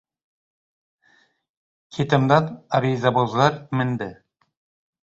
Ketimdan 1.93 2.49
arizabozlar 2.81 3.61
mindi. 3.77 4.15